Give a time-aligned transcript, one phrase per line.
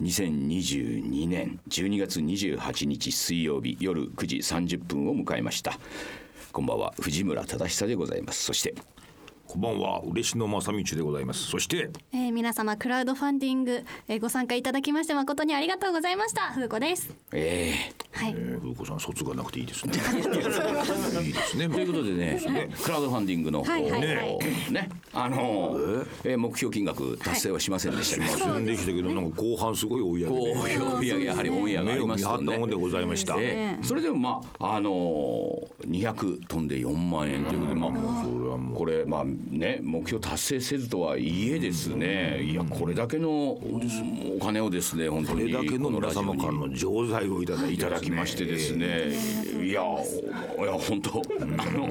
[0.00, 5.78] 2022年12月28日水曜日夜9時30分を迎えました。
[6.52, 8.44] こんばんは藤村忠久でございます。
[8.44, 8.74] そして
[9.46, 11.44] こんばんは嬉野正道でございます。
[11.44, 16.52] そして、えー、皆様クラウドファンディング、えー、ご参加いただきまして誠にありがとうございました。
[16.54, 17.14] 風子です。
[17.32, 17.74] え
[18.12, 19.92] はい、えー、風子さん卒がなくていいですね。
[21.22, 21.66] いいですね。
[21.66, 22.40] ー、ということでね
[22.82, 24.72] クラウドファンディングの方はいはいはい。
[24.72, 25.76] ねあの
[26.24, 26.38] えー？
[26.38, 33.84] 目標金額達成はしませんでしたけど、ませんでしたけどなんか後半すごい追い上こげでういややはりオンエアがあり目を見ますとねでございました、ええ。
[33.84, 37.90] それでもまああのー、200飛んで4万円ということで、まあ、
[38.74, 42.42] これまあね目標達成せずとはいえですね。
[42.42, 49.08] いやこれだけのお金をですね本当にこれだけの皆様からこの錠剤をいただいただきましてですね。
[49.64, 51.22] いやいや本当
[51.58, 51.90] あの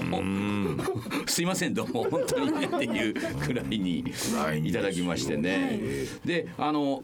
[1.27, 2.03] すいませんどうも。
[2.09, 4.03] 本当にねっていうくらいに
[4.65, 5.79] いただきましてね。
[6.25, 7.03] であの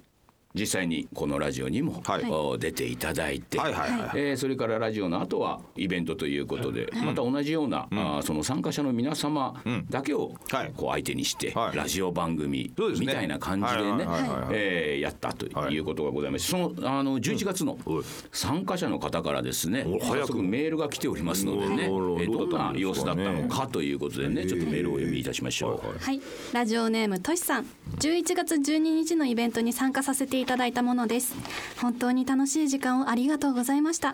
[0.55, 2.23] 実際にこのラジオにも、はい。
[2.29, 4.09] お出ていただいて、はいはいはい。
[4.15, 10.73] えーそれからラジオの後はイベントということで、また同じような、あーその参加者の皆様だけをはい。
[10.75, 11.77] こう相手にして、はい。
[11.77, 14.07] ラジオ番組みたいな感じでね
[14.51, 16.47] えーやったということがございます。
[16.47, 18.03] そのあの11月のうん。
[18.31, 20.41] 参加者の方からですね、お早く。
[20.41, 21.87] メールが来ておりますのでね、え
[22.27, 26.03] どんな様子だったのかということでね、ちょっとメールをお読みいたしましょう。
[26.03, 26.21] はい、
[26.53, 27.65] ラジオネームとしさん。
[27.99, 31.33] 11月12日のイベントに参加させていただいたものです。
[31.81, 34.13] 本当に楽しい時間をありがとうございました。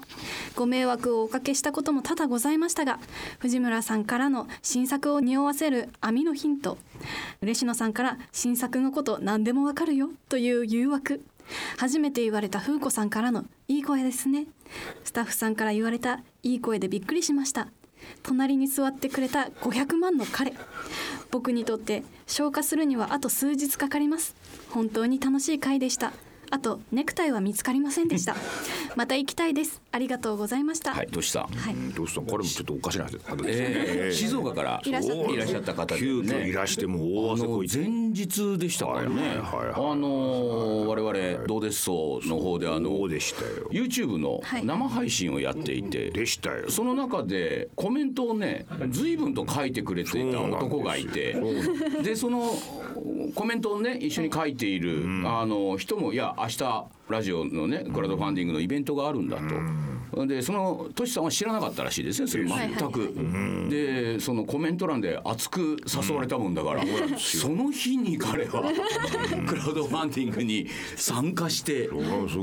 [0.56, 3.00] ご迷惑をおかけしたことも多々ございましたが
[3.40, 6.78] 藤村さんからの新作を匂わせる網のヒント
[7.42, 11.22] 嬉野さんから新作のこと何でもわかるよという誘惑
[11.78, 14.46] 初めて言われた風子さんからのいい声ですね。
[15.04, 17.68] スタッフさんから言われたいい声でびっくりしました。
[18.24, 20.54] 隣に座ってくれた500万の彼
[21.32, 24.36] 僕にとって消化するにはあと数日かかります。
[24.70, 26.14] 本当に楽しい回でした。
[26.54, 28.36] あとネクタイは見つかりませんでした。
[28.98, 29.82] また行きたいです。
[29.92, 30.94] ありがとうございました。
[30.94, 31.44] はい、としさん。
[31.56, 31.74] はい。
[31.74, 32.22] うんどうした？
[32.22, 34.14] これもちょっとおかしな方ですえーね。
[34.14, 35.32] 静岡からいらっしゃった。
[35.32, 36.52] いらっしゃった方で急遽いね。
[36.54, 37.78] らしてもう大汗こいて。
[37.78, 39.10] 前日でしたからね。
[39.10, 39.92] はいはいはいはい。
[39.92, 41.84] あの我々どうです？
[41.84, 43.70] そうの方であのでしたよ。
[43.72, 44.66] YouTube のはい。
[44.66, 46.70] 生配信をやっていて、でしたよ。
[46.70, 51.36] その中でコメントをね随分と書いてくれていた男がいて
[52.04, 52.54] でその
[53.34, 59.91] コメントをね一緒に書いている、あの人もいや明日ラジオのねクラウドファンディングのイベントがあるんだと。
[60.28, 63.70] でそのトシさんは知らなかったらしいですねそれ全く。
[63.70, 66.84] でそのコメント欄で熱く誘われたもんだから、
[67.18, 68.62] その日に彼は
[69.48, 71.90] クラウドファンディングに参加して、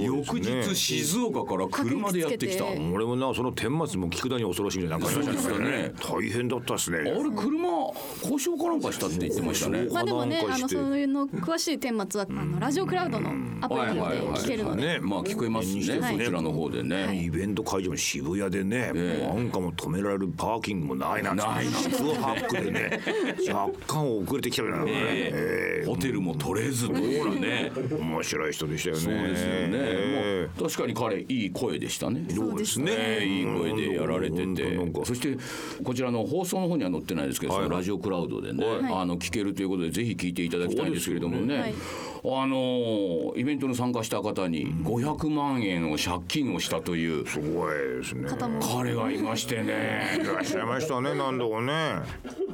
[0.01, 2.65] 翌日静岡から車でやってきた。
[2.65, 6.99] 俺もなその顛末も聞くだに恐ろしいみたいななんかありましたね大変だったですね。
[6.99, 9.87] あれ車故障かなんかしたって言ってましたね。
[9.93, 13.31] まあでもねあのそういうの詳しい顛末はあのラジオクラウドの
[13.61, 15.83] アプリで聞けるので、ねまあ聞こえますね。
[15.83, 16.19] そはい。
[16.19, 17.23] ちらの方でね。
[17.25, 21.43] イベント会場も渋谷でね、もうなんかもう止められるパーキングもないなんて。
[21.43, 21.91] ないなんて。
[21.91, 23.01] 空白でね
[23.49, 25.85] 若干遅れてきたみたいなね、え。
[25.87, 27.73] ホテルも取れずというね。
[27.77, 29.01] え面白い人でしたよね。
[29.03, 29.69] そうですよね。
[29.73, 32.25] えもう確かに彼いい声でしたね。
[32.31, 32.97] そうですね。
[32.97, 35.37] ねいい声でやられてうんてそして
[35.83, 41.75] こちらの放送の方には載ってないですけど、はいそのラジオクラウドでね、はいあの聞けるということでぜひ聞いていただきたいんですけれどもね、はい
[42.25, 48.29] あのイベントに参加した方に500万円を借金をしたというすごいですね。
[48.61, 50.19] 彼がいましてね。
[50.21, 52.03] いらっしゃいましたね何度かね。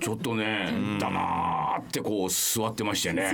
[0.01, 0.73] ちょっとね
[1.75, 3.33] 黙ってこう座ってましてね。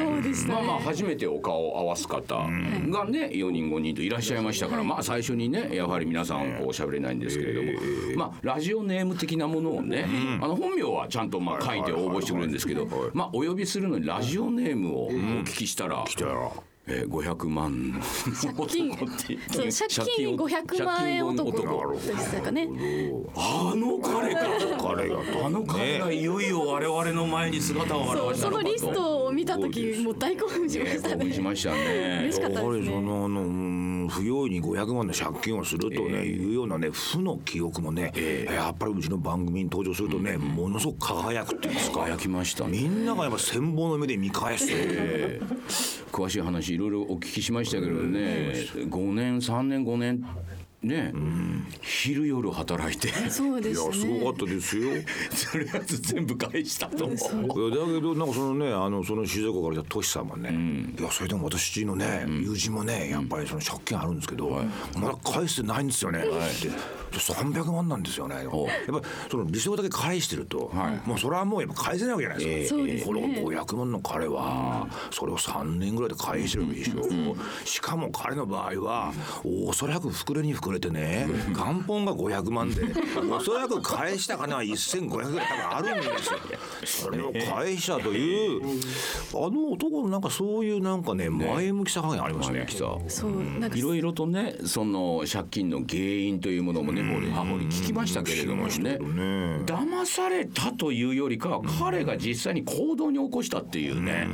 [0.49, 7.79] まあまあ初めてお顔を合わす方がね4人5人といらっしゃいましたからまあ最初にねやはり皆さんこう喋れないんですけれども
[8.17, 10.07] まあラジオネーム的なものをね
[10.41, 16.05] あの本名はちゃんとまあ書いて応募してくれるんですけどまあお呼びするのにラジオネームをお聞きしたら
[16.93, 19.09] えー500万の借金借
[20.17, 21.53] 金500万円男。
[21.53, 22.69] でしたかね。
[23.37, 24.41] あの彼が
[24.81, 26.11] 彼があの彼が。
[26.13, 30.99] いよいよ我々の前に姿を現したそのリストを見た時もう大興奮しまえー
[31.57, 33.70] したねね嬉しかったですねのあのうん
[34.11, 38.13] 不用意に500万の借金をするとね、いうようなね負の記憶もね、
[38.47, 42.01] やっぱりうちの番組に登場するとね、ものすごく輝くっていうんですか。
[42.01, 42.79] 輝きましたね。
[42.79, 48.53] みんながやっぱ羨望の目で見返す、えー詳しい話いろいろお聞きしましたけどね。
[48.75, 50.27] 5年3年5年
[50.83, 51.13] ね、
[51.83, 53.09] 昼夜働いて。
[53.29, 54.91] そうですいやすねごかったですよ。
[55.53, 57.17] とりあえず全部返したと思う。
[57.17, 60.51] いやだけどなんかそのねあのその静岡から来たトシさんもね、
[60.99, 64.49] いやそれでも私のね、友人もねやっぱりその借金あるんですけど、
[64.97, 66.29] まだ返してないんですよね、って
[67.19, 68.37] 300万なんですよね。
[68.37, 70.71] やっぱりその利息だけ返してると、
[71.05, 73.21] もうそれはもうやっぱ返せないわけじゃないですか、そうですねこの
[73.51, 79.13] 500万の彼はそれを3年ぐらいで返してるでしょ、しかも彼の場合は
[79.45, 82.83] おそらく膨れに膨れてね元本が500万で
[83.31, 86.39] おそらく返した金は1500ぐらい多分あるんですよ。
[86.85, 88.63] それを返したという
[89.35, 92.67] あの男のなんかそういうなんかね前向きさ加減ありますね
[93.09, 93.31] そう。
[93.59, 98.99] なんかいろいろとねその借金の原因というものもね掘り葉掘り聞きましたけれどもね。
[99.67, 104.29] 騙されたというよりかは彼が実際に行動に起こしたっていうね。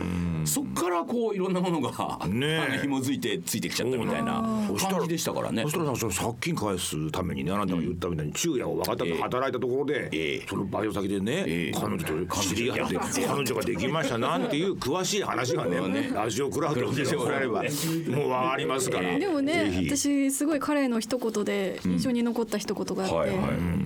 [0.44, 2.78] そっからこういろんなものがね。
[2.80, 4.42] 紐づいてついてきちゃったみたいな
[4.88, 5.62] 感じでしたからね。
[5.62, 5.70] そ。
[5.70, 10.46] したらその借金返すためにねあなたが言ったみたいに昼夜を分かったと働いたところで、ええ。
[10.48, 11.78] そのバイト先でね、ええ。
[11.78, 12.96] 彼女と知り合って
[13.26, 19.18] 彼女ができましたなんていう詳しい話がねラジオクラウドでしてもらえればもう分かりますから。
[19.18, 23.36] でもね私すごい彼の一言で印象に残った一言があって、はいはい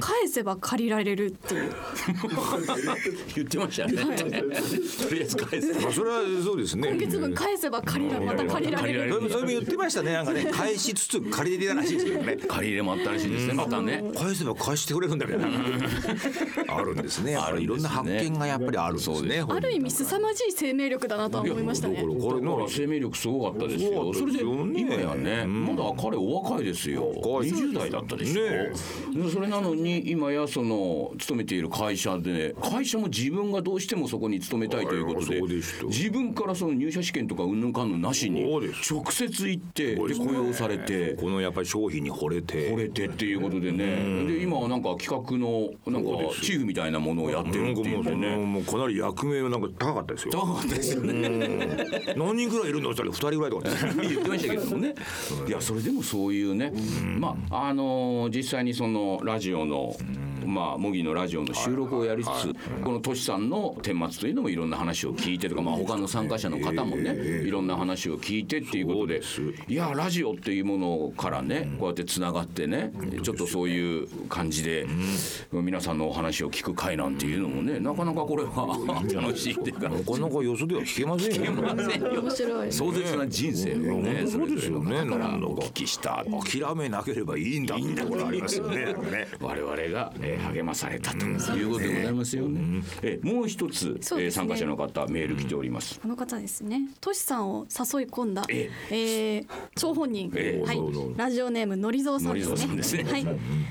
[0.01, 1.73] 返せば借りられるっていう
[3.35, 4.17] 言ってましたね。
[4.17, 5.75] とりあえず返す。
[5.75, 6.89] まあそれはそうですね。
[6.89, 12.37] 今月分返せば借りらまた借りられるそれもそれも言ってましたねなんかね返しつつ借りれたらしいですけどね。
[12.37, 13.55] 借り入れもあったらしいですね。
[13.55, 14.03] またね。
[14.17, 15.41] 返せば返してくれるんだみたい
[16.67, 17.33] な あるんですね。
[17.33, 19.45] やっぱりいろんな発見がやっぱりあるんですね。
[19.47, 24.15] ある意味凄まじい生命力だなとは思いましたねだからこれの生命力すごかったですよ。
[24.15, 27.09] それで今やね、まだ彼お若いですよ。
[27.17, 28.43] 若い20代だったでしょ。
[28.43, 28.60] ねで
[29.33, 35.41] それなのに今やその勤めている会社で会社も自分がどうしてもそこに勤めたいということで
[35.85, 38.45] 自分からその入社試験とかうんぬんかんぬんなしに
[38.89, 41.11] 直接行ってで雇用されて。
[41.21, 48.37] このやっぱり商品に惚れて惚れてっていうことでね、で今はなんか企画のなんかチーフみたいなものをやってるっていうね。
[48.37, 50.33] もうかなり役名がなんか高かったですよ。
[50.33, 52.15] 高かったですよね。
[52.17, 54.09] 何人ぐらいいるのって言ったら2人ぐらいとかね。
[54.09, 54.95] 言ってましたけどもね。
[55.47, 56.73] いやそれでもそういうね、
[57.19, 59.97] まああのー実際にそのラジオの。
[60.47, 67.13] まあ模擬のラジオの収録をやりつつ、このトシさんの顛末というのもいろんな話を聞いてとか、まあ他の参加者の方もね、
[67.45, 69.21] いろんな話を聞いてっていうことで、
[69.69, 72.91] いやラジオっていうものからね、こうやってつながってね、
[73.23, 74.87] ちょっとそういう感じで、
[75.53, 79.91] 皆さんのお話を聞く会なんていうのもね、なかなかこれは楽しいっていうか。
[79.91, 81.53] なかなかよそでは聞けませんよ。
[81.53, 82.73] 面白い。
[82.73, 85.05] 壮絶な人生をね、そうですよね。
[85.05, 86.25] だからお聞きした。
[86.25, 88.95] 諦めなければいいんだってところありますよね。
[88.95, 89.29] ね。
[89.41, 92.83] 我々が、えー励まされたということでございますよね。
[93.03, 93.93] えーもう一つ、ね。
[93.93, 96.01] えー参加者の方メール来ております。
[96.01, 96.83] この方ですね。
[97.01, 98.95] トシさんを誘い込んだ、ええ。
[99.41, 99.47] ー、
[99.77, 100.67] 張本人、ええ。
[100.67, 100.81] はい。
[101.17, 103.05] ラジオネームのりぞうさんですのりぞうさんですね。
[103.05, 103.27] はい、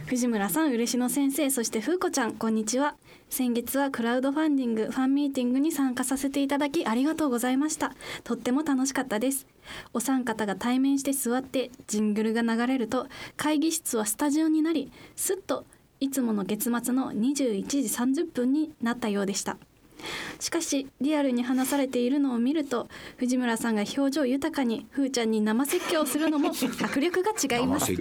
[0.07, 2.95] 藤村さん嬉野先生そして風子ちゃんこんにちは
[3.29, 7.93] 先月はクラウドファンディングファンミーティングに参加させていただきありがとうございました。
[8.23, 9.45] とっても楽しかったです。
[9.93, 15.63] お三方が対面して座ってジングルが流れると会議室はスタジオになりすっと
[15.99, 17.77] いつもの月末の21時
[18.23, 19.57] 30分になったようでした。
[20.39, 22.87] しかしリアルに話されているのを見ると
[23.17, 26.51] 藤村さんが表情豊かにふーちゃんに生説教をするのも
[26.81, 27.91] 迫力が違います。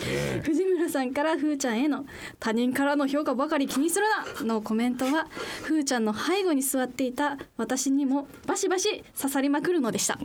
[0.00, 0.42] ね。
[0.44, 2.06] 藤村さんからふーちゃんへの
[2.38, 4.06] 他人からの評価ばかり気にする
[4.38, 5.28] なのコメントは
[5.62, 10.18] ふーちゃんの背後に座っていた私にもバシバシ刺さりまくるのでした、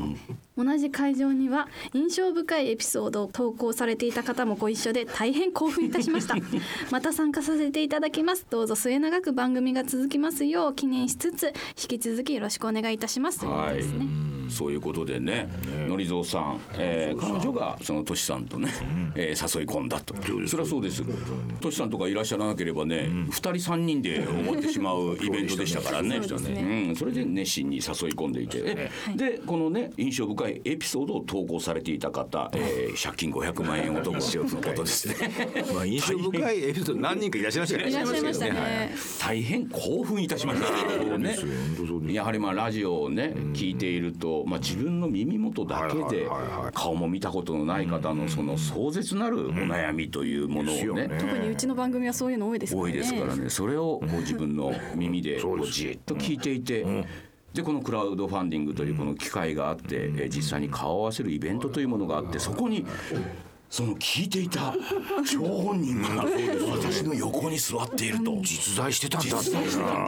[0.61, 6.35] 同じ会場には印象深いエピソードを投稿されていた方もご一緒で大変興奮いたしました。
[6.91, 8.45] また参加させていただきます。
[8.49, 13.39] どうぞ末永く番組が続きますよう記念しつつ引き続きよろしくお願いいたします。
[13.39, 15.49] ということですね、そういうことでね、
[15.87, 18.69] のりぞうさん、えー彼女がそのとしさんとね、
[19.15, 20.15] えー誘い込んだと。
[20.47, 21.03] それはそうです。
[21.59, 21.71] と。
[21.71, 26.21] しさんとかいらっしゃらなければね、二人三人で終わってしまう イベントでしたからね。
[26.23, 35.15] そうん、それで熱心に誘い込んでいて、えでこのね印象深いエピソードを投稿されていた方、えー借金500万円男のことですね。
[35.73, 37.89] まあ印象深いエピソード何人かいらっしゃいましたね。
[37.89, 38.59] いらっしゃいましたね、はい。
[39.19, 40.67] 大変興奮いたしました。
[42.11, 46.27] やはりまあラジオをね聞いていると、まあ、自分の耳元だけで
[46.73, 51.09] 顔も見たことのない方のその壮絶なるお悩みというものをねですよね。
[51.19, 52.91] 特にうちの番組はそういうの多いですからね。
[52.91, 53.49] 多いですからね。
[53.49, 56.85] それをこう自分の 耳でこそうじっと聞いていて。
[57.53, 62.85] でこのクラウドファンディングというこの機会があって、えー実際に顔を合わせるイベントというものがあってそこに
[63.69, 64.73] その聞いていた
[65.23, 66.25] 張本人が
[66.71, 69.39] 私の横に座っていると実在してたんだ。
[69.39, 69.55] って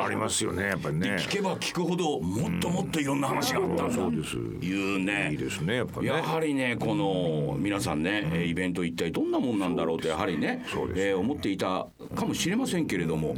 [0.03, 3.94] ありますよねやっぱりね聞けば聞くほどもっともっといろんな話があったんだ。
[3.94, 4.36] そうです。
[4.36, 5.30] いうね。
[5.32, 6.08] いいですねやっぱね。
[6.08, 10.65] やはりねこの皆さんねえーイベント一体どんなもんなんだろうとやはりね
[10.96, 13.36] えー思っていたかもしれませんけれども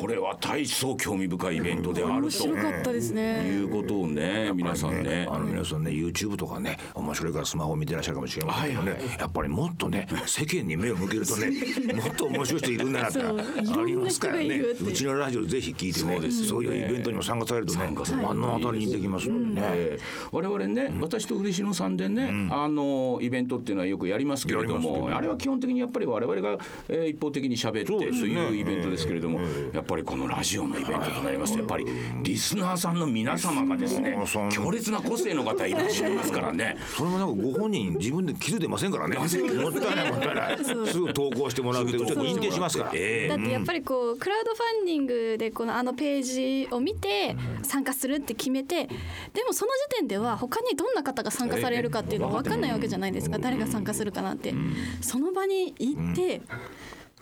[0.00, 3.46] これは大層興味深いイベントである面と白かったですね。
[3.46, 5.26] いうことをね皆さんね。
[5.30, 11.50] あの皆さんね YouTube とかね面白いからスマホを見てらっしゃるかもしれませんけどね、はいやっぱりもっとね世間に目を向けるとね
[11.94, 14.58] もっと面白い人いるんだなってありますからね。
[14.58, 16.30] うちのラジオぜひ聞いてね。
[16.30, 26.58] そういうイベントにも参加されるとね目の当たりにできますのでね、えー我々ね、私と嬉野さんでね、あのイベントっていうのはよくやりますけれども、あれは基本的にやっぱり我々が、
[26.88, 29.40] えー一方的に喋ってとそういうイベントですけれども、
[29.72, 31.52] やっぱりこのラジオのイベントとなります。
[31.52, 31.86] とやっぱり
[32.22, 34.18] リスナーさんの皆様がですね
[34.50, 36.76] 強烈な個性の方いらっしゃいますからね。
[36.96, 39.16] それもなんかご本人自分で気づいてませんからね
[39.56, 42.06] もったいないもったいないすぐ投稿してもらってう。
[42.06, 42.90] ちは認定しますから。
[42.94, 53.38] えだってやっぱりこうクラウドファンディングでこのあのページを見て参加するって決めてでもその時点では他にどんな方が参加されるかっていうのは分かんないわけじゃないですか。
[53.38, 54.54] 誰が参加するかなんて。
[55.00, 56.40] その場に行って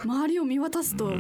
[0.03, 1.13] 周りを見渡すと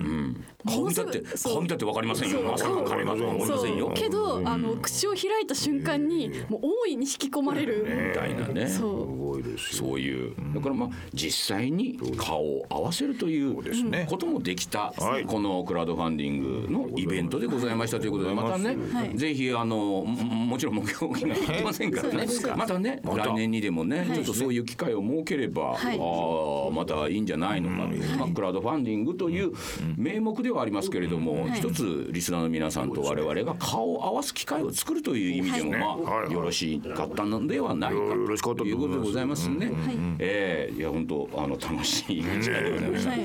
[0.66, 2.42] 顔見たって顔見たってわかりませんよ。
[2.42, 3.92] まさか彼がとは思いませんよ。
[3.94, 7.86] けどあの口を開いた瞬間にもう大いに引き込まれる。
[8.08, 8.66] みたいなね。
[8.66, 9.23] すそう
[9.58, 10.34] そういう。
[10.54, 14.06] だからまあ実際に顔を合わせるというね。
[14.08, 15.24] こともできたはい。
[15.24, 19.16] このクラウドファンディングのイベントでございましたということでまたねはい。
[19.16, 22.26] ぜひあのももちろん目標がいってませんからね。
[22.56, 29.52] またね来年にでもねちょっとそういう機会を設ければあまたいいんじゃないのかまあクラウドファンディングという
[29.96, 31.52] 名目ではありますけれどもはい。
[31.58, 36.28] 一つリスナーの皆さんと我々が顔を合わす機会を作るという意味でもまはい。
[36.28, 37.98] あよろしかったのではないか
[38.54, 39.70] ということでございますね。
[40.18, 40.74] ええ。
[40.76, 43.10] いや本当あの楽しい時間でございました。
[43.10, 43.20] はい。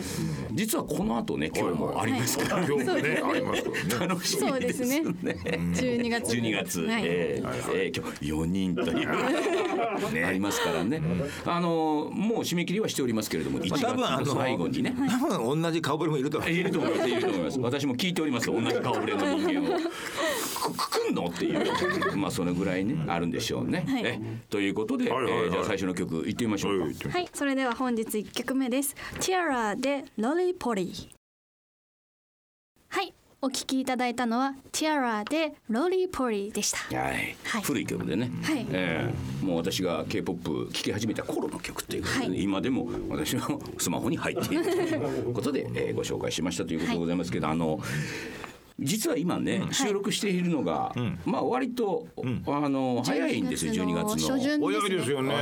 [0.53, 3.21] 実はこの後ね今日もありますから、今日もねね。
[3.23, 4.07] ありますからね。
[4.07, 5.01] 楽しみですすね。
[5.01, 6.33] ね12月。
[6.35, 7.03] 12月、はい。
[7.05, 9.09] えーえー今日4人という、
[10.25, 11.01] ありますからね、
[11.45, 17.09] あのもう締め切りはしておりますけれども1月多分あのの最後にね、多分同じ顔ぶれもいると思ういると思います。
[17.09, 17.59] いると思います。
[17.59, 18.47] 私も聞いております。
[18.47, 19.79] 同じ顔ぶれの人間を。
[19.79, 21.25] くくくんの？
[21.27, 22.17] っていう。
[22.17, 24.03] まあそのぐらいねあるんでしょうね、はい。
[24.05, 25.43] えということで、はいはいはい。
[25.45, 28.95] えーじゃあ最初の曲いってみましょうか、はいはい、それでは本日1曲目です。
[29.19, 31.09] ティアラでロリポリ。
[32.89, 36.77] はい、お聞きいただいたのはティアラでロリポリでした。
[36.77, 47.79] はいはい古い曲でね、はいえーもう私が K-POP 聴き始めた頃の曲っていうことで、はい今でも私のスマホに入っているということで、えーご紹介しましたということでございますけど、あの
[48.79, 50.93] 実は今ね、収録しているのが、
[51.25, 52.07] まあ割と、
[52.47, 54.35] あの早いんですよ12月の。
[54.35, 55.33] 初旬早いですよね。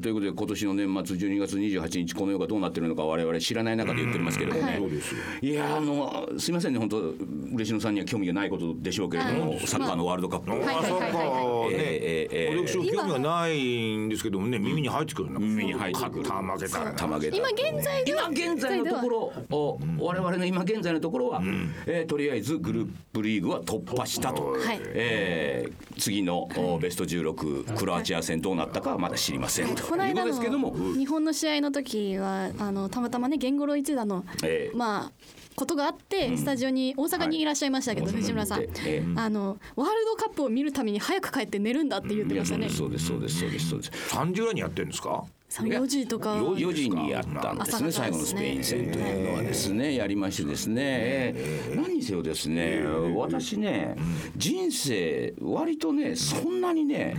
[0.00, 4.80] ということで今年の年末12月28日この世がどうなってるのか我々知らない中で言っておりますけれどもね、はい。
[4.80, 5.20] そうですよ。
[5.40, 7.14] いやあのすいませんね本当
[7.54, 9.66] 嬉野さんには興味がないことでしょうけれども、はい。
[9.66, 11.70] サッカーのワールドカップ、あそっかはいはい。
[11.70, 11.76] ね。
[11.78, 12.66] えーえーえー。
[12.68, 15.40] 私も興味がないんですけどもね耳に入ってくるの。
[15.40, 16.22] 耳に入ってくる。
[16.22, 21.42] 勝った負けた今現在では今現在のところを我々の今現在のところは、
[21.86, 24.80] えーとりあえずグループリーグは突破したと、はい。
[24.84, 29.72] えー次のおベスト16クロアチア戦どうなったかはまだ知りませんと。
[29.72, 29.74] い。
[29.74, 30.74] うことこの間ですけども。
[30.76, 34.76] の日本の試合の時はあのたまたまね言語ロ一打の、ええ。
[34.76, 35.12] まあ
[35.54, 39.02] ことがあってスタジオに大阪にいらっしゃいましたけど、藤村さん、ええ。
[39.16, 42.68] あのワールドカップを見るために早く帰って寝るんだって言ってましたね。
[42.68, 43.90] そうですそうですそうですそうです。
[44.14, 45.24] 3時ぐらいにやってるんですか？
[45.62, 46.34] 4時とか。
[46.36, 52.82] 4時にやったんですね最後のスペイン戦というのはですねやりましてですね、えー何にせよですね
[53.14, 53.96] 私ね
[54.36, 57.16] 人生割とねそんなにね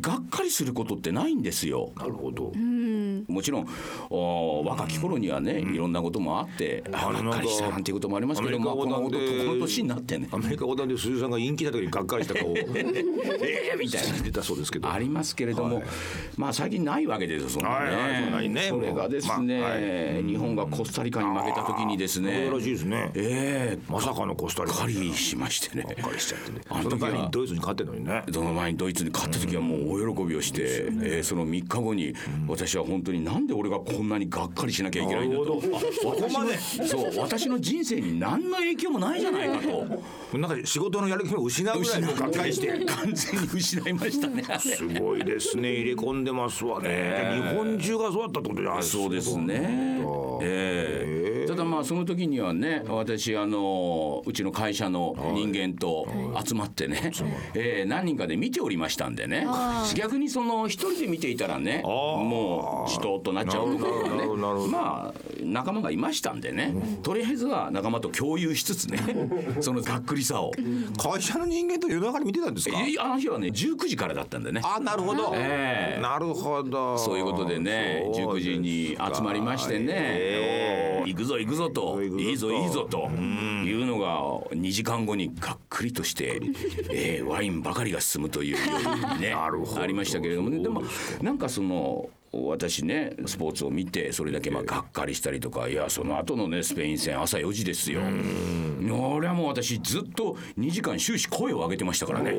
[0.00, 1.92] がっかりすることってないんですよ。
[1.96, 2.52] なるほど。
[3.28, 3.68] もちろん
[4.10, 10.28] お若き頃にはねいろんなこともあってあがっかりしたなんていうこともありますけどまあこのこの年になってね。
[10.32, 12.54] アメリカ横断で鈴木さんが陰気な時にがっかりした顔。
[12.56, 14.18] えーみたいな。
[14.18, 15.82] 出たそうですけどありますけれども、
[16.36, 20.24] まあ最近ないわけですよそんなね,、はいはいそんなにねそれがですね、まあはい。
[20.24, 22.44] 日本がコスタリカに負けた時にですね。
[22.46, 23.10] そうらしいですね。
[23.14, 25.84] ええまさかのコスタリカがっかりしましてね。
[25.84, 26.60] がっかりしちゃってね。
[26.68, 27.04] あの時は。
[27.04, 28.22] その前にドイツに勝ってるのにね。
[28.32, 32.14] その前にドイツに勝った時はもう大喜びをして、えーその3日後に
[32.48, 35.76] 私は本当になんで俺がこんなにがっかりしなきゃいけないんだとなるほど。
[35.76, 36.58] あそこまで。
[36.58, 40.38] そう私の人生に何の影響もないじゃないかと。
[40.38, 44.42] なんか仕事のやる気を失うぐらいのがっかりして完全に失いましたね。
[44.58, 45.72] すごいですね。
[45.72, 49.02] 入れ込んでますわね、日本中がそうだったってことじゃないですか。
[49.02, 49.94] そうですね。
[50.42, 50.93] ええただだ
[51.74, 56.06] まあその時にはね私あのうちの会社の人間と
[56.44, 57.10] 集まってね、
[57.54, 59.46] えー何人かで見ておりましたんでね。
[59.94, 66.74] 逆にその一人で見ていたらねもうじとっとなっちゃうところがねまあ仲間がいましたんでね。
[67.02, 68.98] とりあえずは仲間と共有しつつね
[69.60, 70.52] そのがっくりさを。
[70.96, 72.76] 会社の人間と夜中に見てたんですか？
[73.00, 74.60] あの日はね19時からだったんでね。
[74.64, 76.96] あなるほど、ええなるほど。
[76.98, 78.52] そういうことでね19そうですか。
[78.54, 84.20] 時に集まりましてね、えおー行くぞ行くぞぞいいぞいいぞというのが
[84.54, 86.40] 2時間後にがっくりとして、
[86.90, 89.50] えーワインばかりが進むという夜にね あ
[89.86, 90.58] りましたけれどもね。
[90.58, 90.82] でも
[91.22, 92.08] なんかその
[92.42, 98.00] 私ねスポーツを見てそれだけまあがっかりしたりとかいやその後のねスペイン戦朝4時ですよ。
[99.16, 102.34] 俺はもう私ずっと2時間終始声を上げてましたからね。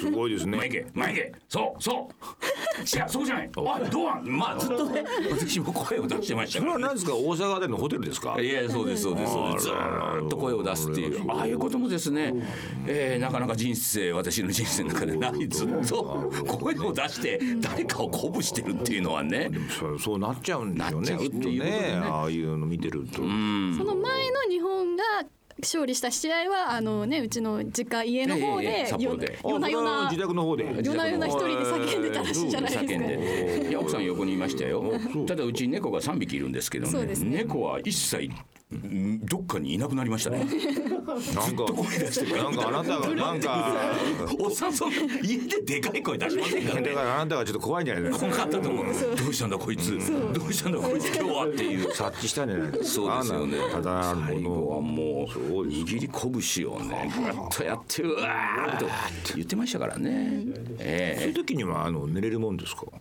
[0.00, 0.56] すごいですね。
[0.56, 2.80] 前行け前行けそうそう。
[2.80, 3.50] 違う そうじゃない。
[3.56, 6.58] おい堂安まあずっとね私も声を出してました。
[6.60, 7.14] それは何ですか？
[7.14, 8.40] 大阪でのホテルですか？
[8.40, 9.64] いやそうですそうですそうです。
[9.66, 11.30] ずーっと声を出すっていう。
[11.30, 12.32] ああいうこともですね、
[12.86, 15.48] えーなかなか人生私の人生の中でない。
[15.48, 19.31] ずっと声を出して誰かを鼓舞してるっていうのはね
[19.78, 21.16] そうそうなっちゃうんですよね。
[21.18, 25.02] きっとねああいうの見てると、その前の日本が
[25.60, 29.38] 勝利した試合はあのねうちの実家家の方でよ札幌で。
[29.44, 30.64] 夜な夜な自宅の方で。
[30.64, 32.92] 夜な夜な一人で叫んでたらしいじゃないですか。
[32.92, 33.06] 叫ん
[33.62, 33.68] で。
[33.68, 34.92] いや奥さん横にいましたよ。
[35.26, 36.92] ただうち猫が3匹いるんですけどね。
[36.92, 37.38] そうですね。
[37.38, 38.34] 猫は一切ん
[39.24, 40.46] どっかにいなくなりましたね。
[41.34, 43.76] なんかなんかあなたが なんか
[44.38, 44.86] おっさんそ
[45.22, 46.74] 家ででかい声出しませんか？
[46.76, 48.26] らねだからあなたがちょっと怖いんじゃないですか？
[48.26, 48.84] 怖かったと思う。
[48.86, 49.98] どうしたんだこいつ？
[50.32, 51.92] どうしたんだこいつ今日はっていう。
[51.94, 52.72] 察知したんじゃない？
[52.72, 53.58] ですかそうですよね。
[53.70, 55.28] たただある最後はもも
[55.62, 56.08] う握り
[56.52, 58.86] 拳をねぐっとやってうわーっと
[59.34, 60.44] 言ってましたからね。
[60.78, 62.82] えそういう時にはあの寝れるもんですか？
[62.92, 62.96] え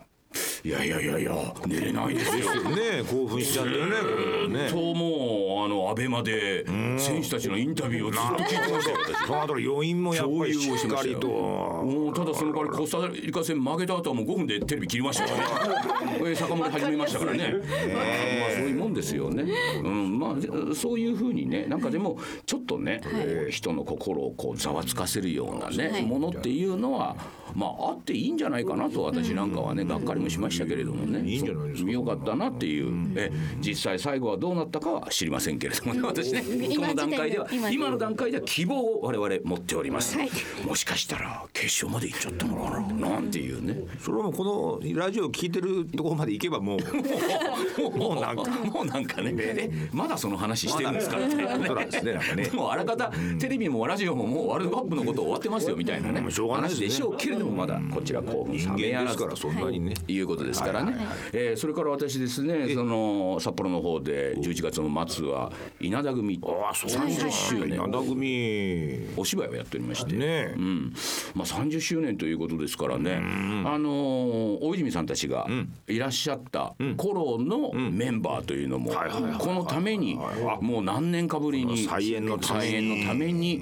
[0.64, 2.64] いやいやいやいや寝れないですよ。
[2.70, 4.70] ねえ興奮しちゃうんだよねこれね。
[4.70, 6.66] ともうあのアベマで
[6.98, 8.92] 選手たちのインタビューをずっと聞いてました。
[8.92, 11.28] よ私その後の余韻もやっぱりしっかりと。
[11.28, 16.22] もうただその代わりコスタリカ戦負けた後はもう5分でテレビ切りましたからね。
[16.32, 17.56] え酒盛り始めましたからね。
[17.92, 19.46] まあそういうもんですよね、
[19.84, 23.02] うん、まあでそういうふうにねなんかでもちょっとね、
[23.50, 26.06] 人の心をこうざわつかせるようなね、はい。
[26.06, 27.16] ものっていうのは
[27.56, 31.28] まああっていいんじゃないかなと私なんかはねがっかりもしましたけれどもね。
[31.28, 31.92] いいんじゃないですか。
[31.92, 36.02] よかったなっていう、え実際最後はどうなったかは知りませんけれどもね。
[36.02, 40.30] 私ね今この段階では今今の段階では希望を我々持っております、はい。
[40.66, 43.84] もしかしたら決勝まで行っちゃったのかななんていうね。
[44.00, 46.80] それはもうこのラジオを聞いてるところまで行けばもう
[47.98, 48.52] もうなんか。
[48.72, 49.34] もうなんかね。
[49.38, 56.22] えまだその話してるんですかみたいなね もうあらかたテレビもラジオももうワールドカップのこと終わってますよみたいなね。
[56.22, 56.88] うんしょうがないですね。
[56.88, 60.96] 話でしょうけれどもまだこちらこう人間ですからそんなにねいうことですからね、
[61.34, 66.40] えーそれから私ですねその札幌の方で11月の末は稲田組。
[66.44, 67.80] ああそう30周年。
[67.80, 69.08] 稲田組。
[69.18, 70.56] お芝居をやっておりまして、ねえ。
[70.58, 70.94] うん。
[71.36, 73.18] まあ、30周年ということですからね、
[73.66, 75.48] あのー大泉さんたちが
[75.88, 78.92] いらっしゃった頃のメンバーというのも、
[79.40, 80.18] このために
[80.62, 83.62] もう何年かぶりに再演のために。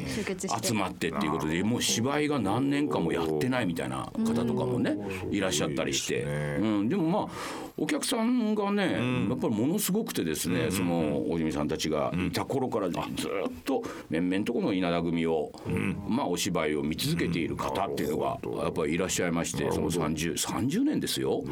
[0.64, 4.98] 集まってっていうことでもう芝居が何年間もやってないみたいな方とかもね
[5.32, 6.26] いらっしゃったりして、
[6.60, 13.02] うん、でもまあお客さんがね、やっぱりものすごくてですね、その大泉さんたちがいた頃からずっ
[13.64, 15.52] と面々とこの稲田組を、
[16.08, 21.44] まあお芝居を見続けている方っていうのがやっぱりいらっしゃいましてその 30, 30年ですよ、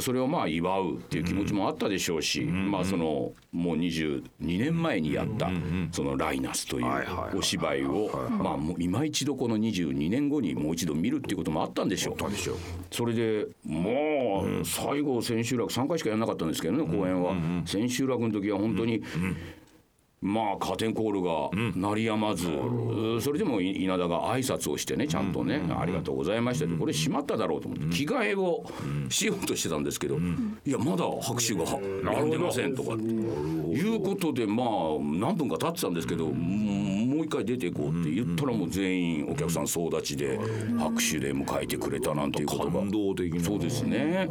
[0.00, 5.50] それをまあ祝うっていう気持ちもあったでしょうし、まあそのもう22年前にやった
[5.92, 6.86] その「ライナス」という
[7.36, 12.16] お芝居をまあもう今一度この22年後にもう一度見るっていうこともあったんでしょう。
[12.90, 17.34] それでもう最後千秋楽3回しかやらなかったんですけどね公演は。
[17.66, 19.02] 千秋楽の時は本当に
[20.20, 22.48] まあカーテンコールが鳴りやまず
[23.20, 28.64] それでも稲田が挨拶をしてねちゃんとね「ありがとうございました」ってこれ閉まっただろうと思って着替えを
[29.10, 30.18] しようとしてたんですけど
[30.66, 31.62] いやまだ拍手が
[32.12, 34.66] やんでませんとかいうことでまあ
[35.00, 36.26] 何分か経ってたんですけど
[37.18, 40.38] もう一回出ていこうって言ったらもう全員お客さん総立ちで
[40.78, 43.42] 拍手で迎えてくれたなんていうことが感動的な。
[43.42, 44.28] そうですね。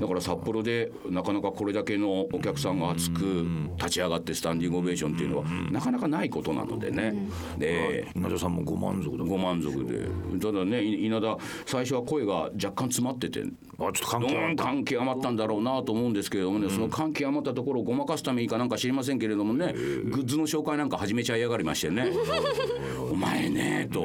[0.00, 3.46] だから札幌でなかなかこれだけのお客さんが熱く
[3.78, 7.28] 立ち上がってスタンディングオベーションっていうのはなかなかないことなのでね。
[7.56, 10.06] で稲田さんもご満足だご満足で。
[10.38, 13.44] ただねい稲田最初は声が若干詰まってて
[13.78, 14.64] あちょっと関ど係あった。
[14.64, 22.10] ん感極まったんだろうなと思うんですけれどもね、その感極まったところをごまかすためにかなんか知りませんけれどもね、グッズの紹介なんか始めちゃいやがりましてね
[23.10, 24.04] お前ねと、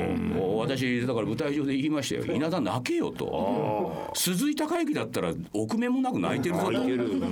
[0.58, 2.36] 私だから舞台上で言いましたよ。
[2.36, 4.10] 稲田泣けよと。
[4.16, 6.72] 鈴井孝之だったら臆面もなく泣いてるぞと。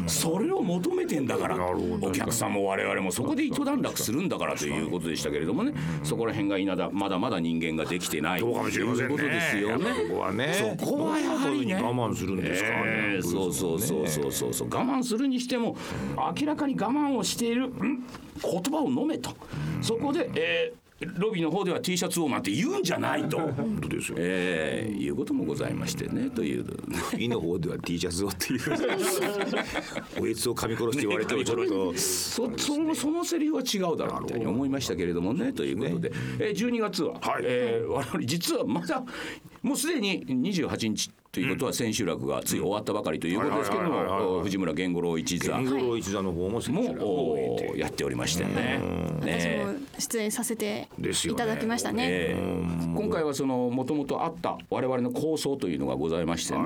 [0.08, 1.58] それを求めてんだから。
[2.02, 5.74] お客さんも我々もそこで一段落するるんだからということでしたけれどもね、
[6.04, 8.42] そこら辺が稲田まだまだ人間ができてない。
[8.42, 8.66] ということ
[9.24, 9.86] ですよね。
[10.08, 10.76] そこはね。
[10.80, 11.76] そこはやはりね。
[11.76, 14.68] 我慢するんですか、えーそうそうそうそうそうそう。
[14.70, 15.76] 我慢するにしても
[16.40, 18.04] 明らかに我慢をしているん？
[18.42, 19.32] 言葉を飲めと
[19.82, 24.18] そこで、えーロビーの方では T シャツをなんて言うんじゃないと、本当ですよ。
[24.20, 26.30] えーいうこともございましてね。
[26.30, 26.66] という。
[27.18, 28.62] いの方では T シャツをっていう。
[30.22, 31.98] おえつを噛み殺して言われてもちょっと。
[31.98, 35.54] そそのそのセリフは違うだろうみたいに思いましたけれどもね。
[35.54, 37.44] ということで、えー、12月は、はい。
[37.46, 39.04] えー我々実はまだ
[39.62, 45.58] もうすでに28日ということは千秋楽がつい終わったばかりということですけれども藤村源五郎一座。
[45.60, 46.60] 源五郎一座の方も
[47.76, 48.82] やっておりましてね。
[49.22, 52.06] 私ねも出演させていただきましたね。
[52.10, 52.36] え。
[52.36, 56.64] ー今回はそのもともとあった我々の構想というのがございましてね。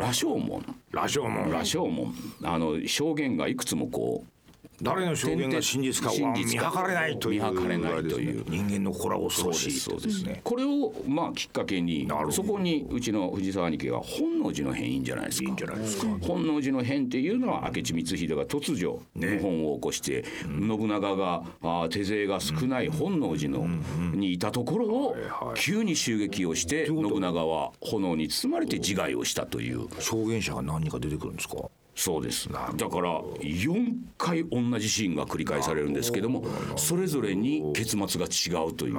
[0.00, 0.64] 羅生門。
[0.92, 2.14] ラジオも羅生門。
[2.44, 4.33] あの証言がいくつもこう
[4.82, 6.58] 誰の証言が真実かは見計
[6.88, 8.44] れないという見計れないという。
[8.48, 9.70] 人間の心は恐ろしい。
[9.72, 10.40] そうですね。
[10.42, 15.46] これをまあきっかけにそこにうちの藤沢兄貴が本能寺の変いいんじゃないですか。
[15.46, 16.06] いいんじゃないですか。
[16.20, 19.38] 本能寺の変っていうのは明智光秀が突如ね。
[19.40, 23.66] 本を起こして、信長があー手勢が少ない本能寺の
[24.14, 25.16] にいたところを
[25.56, 29.88] 急に襲撃をして信長は炎に包まれて自害をしたという。
[30.00, 31.56] 証言者が何人か出てくるんですか？
[31.94, 32.48] そうです。
[32.48, 36.44] だから4回同じシーンが繰り返されるんですけども
[36.76, 38.94] それぞれに結末が違うという。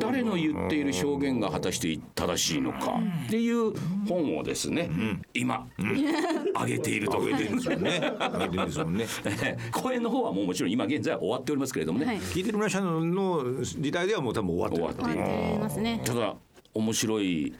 [0.00, 3.72] 誰の言っている証言が果たして正しいのかっていう
[4.08, 4.90] 本をですね
[5.34, 8.12] 今上げているところで上げてるんですよね。
[8.18, 9.06] 上げてるんですもんね。
[9.72, 12.18] 公演の方はもうもちろん今現在は終わっておりますけれどもね、はい。
[12.18, 14.82] 聞いてる皆さんの時代ではもう多分終わってる。
[14.82, 16.02] 終わっている終わってますね。
[16.04, 16.36] ただ
[16.74, 17.54] 面白い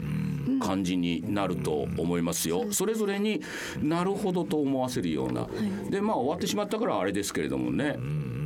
[0.61, 2.73] 感じになると思いますよ。
[2.73, 3.43] それぞれに
[3.81, 5.49] なるほどと思わせるような。
[5.91, 7.97] でまあ終わってしまったからあれですけれどもね、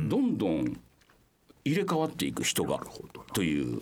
[0.07, 0.79] どんどん
[1.63, 2.81] 入れ替わっていく人が
[3.33, 3.81] という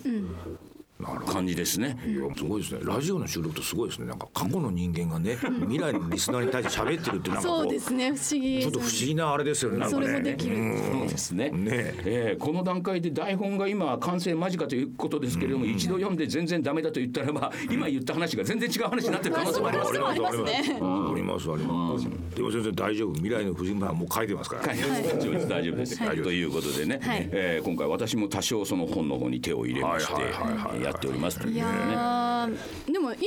[1.04, 1.98] 感じですね。
[2.36, 2.80] すごいですね。
[2.82, 4.06] ラジオの収録とすごいですね。
[4.06, 8.12] なんか過去の人間がね、 未来のリスナーに対して喋ってるってなんかこそうですね。
[8.12, 8.60] 不思議。
[8.60, 9.86] ちょっと不思議なあれですよね。
[9.88, 10.56] それもできる。
[10.56, 11.50] そうですね。
[11.50, 11.94] ね。
[12.04, 20.42] えーこの段階で台本が今完成間近ということですけれども、一度読んで全然ダメだと言ったらば、今言った話が全然違う話になってる可能性もありますあります。
[20.42, 20.78] ね。
[20.80, 22.06] ありますあります。
[22.34, 23.14] でも先生大丈夫？
[23.14, 24.62] 未来の藤村はもう書いてますから。
[24.62, 25.48] はい、大丈夫です。
[25.48, 26.22] 大丈夫です、はい。
[26.22, 27.28] ということでね、はい。
[27.32, 30.12] えー今回私も多少その本の方に手を入れまして。
[30.14, 31.58] はいはいはいはいやっておりますというね。
[31.58, 33.20] いやーでも今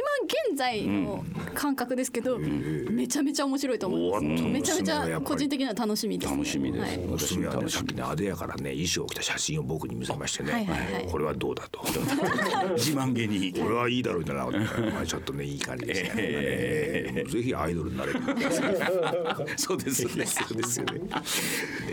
[0.48, 4.44] 現在の感覚ですけど、めちゃめちゃ面白いと思います。
[4.44, 6.38] めちゃめちゃ個人的には楽しみです、ね。
[6.38, 7.08] 楽しみです、はい。
[7.08, 11.08] 私娘はねさっきねあでやからね衣装を着た写真を僕に見せましてね、はいはいはい。
[11.12, 11.82] これはどうだと。
[12.76, 13.54] 自慢げに。
[13.54, 14.46] これはいいだろうじゃな。
[14.46, 16.12] くて、まあちょっとねいい感じですね。
[16.18, 18.20] え ぜひアイドルになれる。
[19.58, 20.26] そうですね。
[20.26, 21.02] そうですよね。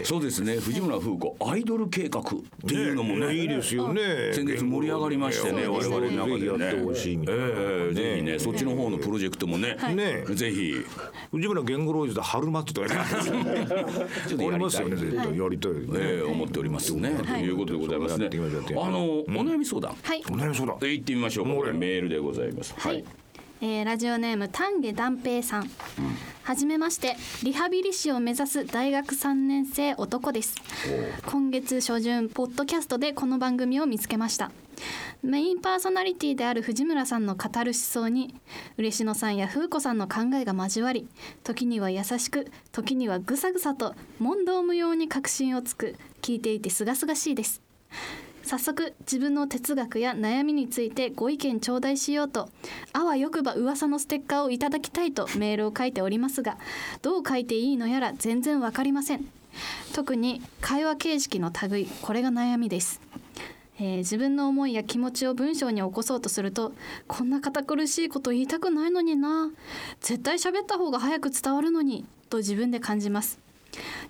[0.05, 0.57] そうですね。
[0.57, 2.25] 藤村風子アイドル計画っ
[2.67, 3.35] ていうのもね。
[3.35, 4.33] いいですよね。
[4.33, 6.39] 先月盛り上がりましてねね々の中でね。
[6.39, 7.45] ぜひやってほしいみたいな。
[7.45, 10.75] ええぜひねそっちの方のプロジェクトもね、ねぜひ。
[11.31, 13.67] 藤村源五郎で春マットとかね。
[14.29, 14.55] ちょっとやりたい。
[14.55, 14.97] ありますよね。
[14.97, 15.39] 絶対。
[15.39, 15.73] やりたい。
[15.97, 18.29] ええ思っておりますね、ということでございますね。
[18.31, 19.95] あの、お悩み相談。
[20.03, 20.23] はい。
[20.31, 20.77] お悩みそうだ。
[20.81, 21.47] で行ってみましょう。
[21.47, 22.75] これメールでございます。
[22.77, 23.05] はい。
[23.63, 25.71] えーラジオネーム丹下断平さん、
[26.43, 27.17] はじめまして。
[27.43, 30.55] リハビリ士を目指す大学3年生男です。
[31.25, 34.51] 今月初旬ポッドキャストでこの番組を見つけました
[35.27, 38.37] メインパーソナリティである藤村さんの語る思想に
[38.79, 41.09] 嬉野さんや風子さんの考えが交わり
[41.43, 47.61] 時には優しく時にはぐさぐさと問答無用に確信をつく聞いていて清々しいです。
[48.45, 52.49] 早速自分の哲学や悩みについてご意見頂戴しようと
[52.93, 56.57] あわよくば噂のステッカーをいただきたいとメールを書いておりますが
[57.03, 59.27] どう書いていいのやら全然わかりません。
[59.93, 63.01] 特に会話形式の類これが悩みです。
[63.79, 66.73] えー自分の思いや気持ちを文章に起こそうとすると
[67.07, 69.51] こんな堅苦しいこと言いたくないのにな。
[70.01, 73.39] 絶対喋った方が早く伝わるのにと自分で感じます。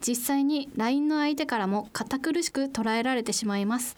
[0.07, 3.97] 実際に LINE の相手からも堅苦しく捉えられてしまいます。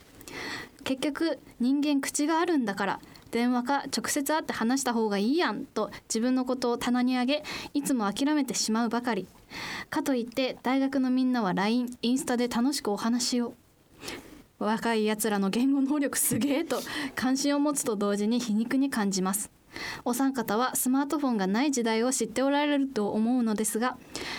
[0.85, 3.01] 結局人間口があるんだから
[3.31, 7.43] 電話か直接会って話した方がいいやんと自分のことを棚に上げ
[7.75, 9.27] いつも諦めてしまうばかり。
[9.91, 13.53] かといって大学のみんなは LINE インスタで楽しくお話を。
[14.59, 16.81] 若いやつらの言語能力すげえと
[17.14, 19.51] 関心を持つと同時に皮肉に感じます。
[20.05, 23.97] お三方はスマートフォンがない時代を知っておられると思うのですが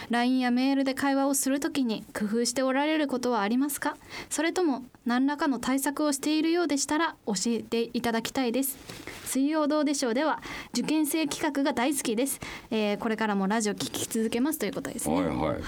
[0.09, 3.95] LINE やメールで会話をするときに工夫しておられることはありますか？
[4.29, 8.77] それとも何らかの対策をしているようでしたら教えていただきたいです。
[9.25, 10.41] 水曜どうでしょうでは
[10.73, 12.39] 受験生企画が大好きです、
[12.71, 15.15] えーこれからもラジオ聞き続けますということですね。
[15.15, 15.25] はい。
[15.27, 15.61] はい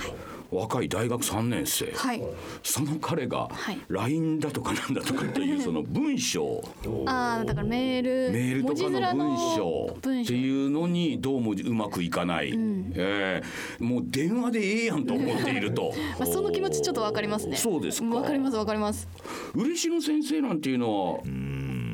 [0.52, 2.22] 若い大学3年生、はい。
[2.62, 3.78] その彼がはい。
[3.88, 6.62] LINE だとかなんだとかっていうその文章。
[7.06, 8.32] ああだからメール。
[8.32, 9.96] メールとかの文章。
[9.98, 13.84] っていうのにどうもうまくいかない、えー。
[13.84, 15.94] もう電話でええやんと思っていると。
[16.20, 17.56] まあ、その気持ちちょっとわかりますね。
[17.56, 18.14] そうですか。
[18.14, 19.08] わかりますわかります。
[19.56, 21.20] 嬉野先生なんていうのは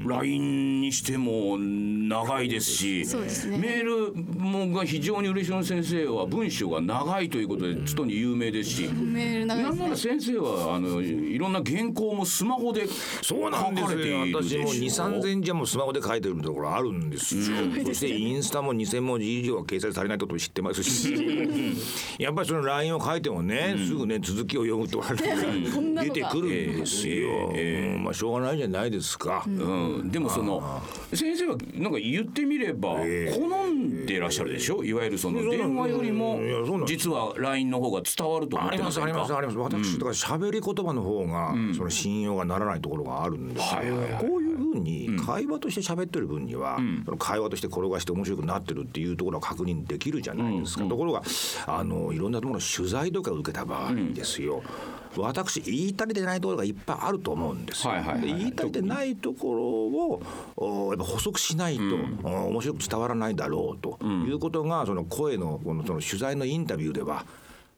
[0.07, 3.05] LINE にしても長いですし
[3.47, 8.87] メールもが非常に嬉野先生は文章が長いということでちょっとに有名ですし。
[8.87, 12.87] メール長いなんなら先生はあのいろんな原稿もスマホで
[13.21, 14.61] そうなんです書かれてよいるでしょ。
[14.61, 17.43] 私も2 3千字はもうスマホで書いてるところあるんですよ、
[17.85, 21.15] そしてインスタも2,000文字以上は掲載されないことを知ってますし。
[22.19, 30.81] やっぱりその LINE を書いてもね、すぐね続きを読むと 出てくるんですよ、うんまあしょうがないじゃないですか、うん、でもその
[31.13, 34.83] 先生はなんか言ってみれば好んでいらっしゃるでしょ？
[34.83, 36.93] いわゆるその電話よりもいやそうなんです。
[36.93, 39.57] 実は LINE の方が伝わると思ありってませんますありますかあります。
[39.57, 44.23] 私、だから喋り言葉の方が、その信用がならないところがあるんですよ、はいはいはい。
[44.23, 51.23] こういうふうに会話として喋ってる分には、その会話として転がして面白くなってるっていうところは確認できるじゃないですか、ところが
[51.65, 54.61] あのいろんなところの取材とか受けた場合ですよ、
[55.21, 60.21] 私言い足りてないところがいっぱいあると思うんですよ、はいはいはい言い足りてないところを
[60.55, 61.81] おやっぱ補足しないと、
[62.23, 67.25] お面白く伝わらないだろうということがその声のこのその取材のインタビューでは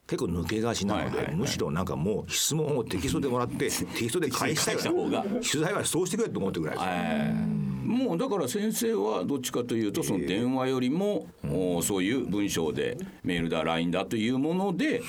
[0.07, 1.35] 結構抜けがちなので、はいはいはい。
[1.35, 5.23] むしろなんかもう質問をテキストでもらって テキストで返したい返した方が。
[5.23, 7.58] 取材はそうしてくれと思ってくらいです、えー
[7.89, 15.01] もうだから先生はどっちかというとその電話よりもおそういう文章でメールだ LINE だというもので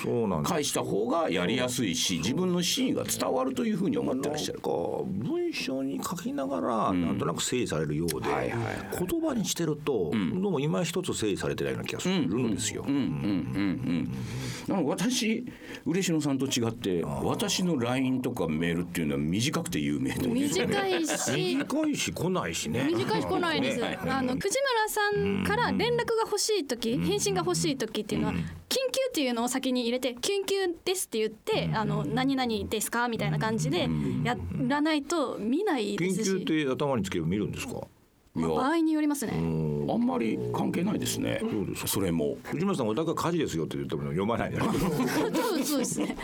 [0.44, 4.60] 返した方がやりやすいし自分の真意が伝わるというふうに思ってらっしゃる。
[4.62, 8.28] 文章に書きながらなんとなく整理されるようで、
[8.98, 12.86] 言葉にしてると、どうも今一つ整理されてないような気がするんですよ。
[14.84, 15.44] 私
[15.84, 21.30] 嬉野さんと違って私の LINE とかメールっていうのは短くて有名で短いし。
[21.60, 22.84] 短いし来ないしね。
[22.84, 23.84] 短いし来ないです。
[23.84, 28.44] あの藤村さんから連絡が欲しい時、返信が欲しい時っていうのは緊急
[29.08, 33.08] っていうのを先に入れて緊急ですって言って、あの何々ですか？
[33.08, 33.88] みたいな感じで
[34.24, 34.36] や
[34.68, 37.86] らないと見ないです緊急っし、て頭につける見るんですか？
[38.36, 39.32] いや場合によりますね。
[39.34, 41.40] あんまり関係ないですね
[41.86, 44.92] それも藤村さんお宅は火事ですよって言っても読まないじゃないですか。
[45.34, 46.16] そうそうですね。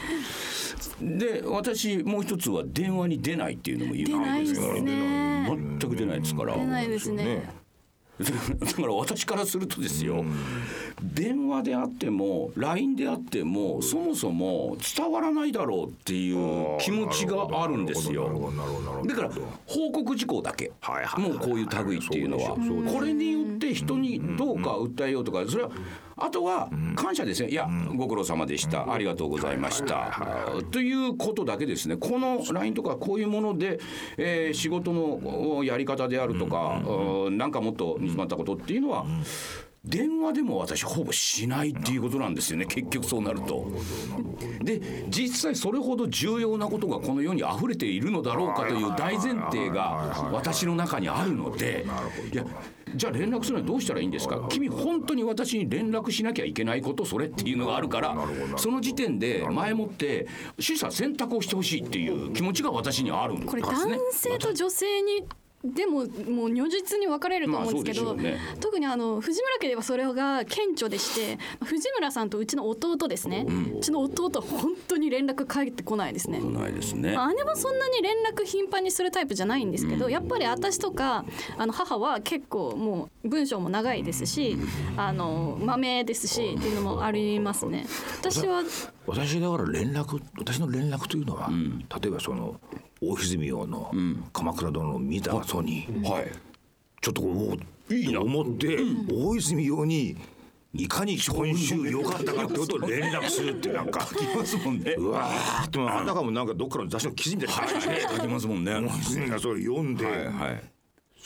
[1.00, 5.78] で私もう一つは電話に出ないっていうのも有出ないです名ですからね。
[5.80, 7.65] 全く出ないですから出ないですね。
[8.58, 10.24] だから私からするとですよ
[11.02, 18.52] 電話であっても LINE であってもそもそも伝わらないだろうっていう気持ちがあるんですよ。
[19.06, 19.30] だから
[19.66, 20.72] 報告事項だけ。
[20.80, 22.56] はいはいもうこういう類っていうのは。
[22.56, 25.70] これによって人にどうか訴えようとかそれは
[26.18, 27.50] あとは感謝ですね。
[27.50, 28.90] いやご苦労様でした。
[28.92, 30.12] ありがとうございました。
[30.70, 31.96] ということだけですね。
[31.96, 33.78] この LINE とかこういうもので
[34.16, 37.36] えー仕事のおやり方であるとかうん。
[37.36, 39.04] なんかもっと煮詰まったことっていうのは
[39.86, 42.66] 電話でも私ほぼしないっていうことなんですよね。
[42.66, 43.70] 結局そうなると。
[44.62, 51.86] で実際それほど重要なことがこの世に溢れているのだろうかという大前提が私の中にあるので。
[52.32, 52.44] いや
[52.94, 54.46] じゃあ連絡するのはどうしたらいいんですか？
[54.48, 58.16] 君本当に私に連絡しなきゃいけないことそれっていうのがあるから
[58.56, 60.28] その時点で前もって
[60.64, 63.68] 取捨選択をしてほしいっていう気持ちが私にはあるんですこれね。
[63.68, 65.24] 男性と女性に
[65.64, 76.40] でももう如実に分かれると思うんですけど、まあね特にあの藤村家ではそれが顕著でして藤村さんとうちの弟ですね、うちの弟は本当に連絡返ってこないですね。
[76.40, 77.14] ないですね。
[77.14, 81.24] まあ姉もそんなに連絡頻繁にするタイプじゃないんですけど、やっぱり私とか
[81.56, 84.56] あの母は結構もう文章も長いですし、
[84.96, 87.86] あの豆ですしっていうのもありますね。
[88.20, 88.62] 私は
[89.06, 91.50] 私だから連絡私の連絡というのは、
[92.00, 92.60] 例えばその
[93.00, 93.92] 大泉洋の
[94.32, 96.32] 「鎌倉殿」を見た後に、はい。
[97.00, 97.56] ちょっとお
[97.94, 98.78] いいな思って、
[99.12, 100.16] 大泉洋に
[100.74, 104.06] いかに今週良かったかってことを連絡するってなんか。
[104.06, 104.92] 書きますもんね。
[104.98, 107.68] うわーってあたかもなんかどっかの雑誌の記事みたい
[108.10, 108.72] 書きますもんね。
[108.72, 110.75] はい大泉がそれ読んで、はい。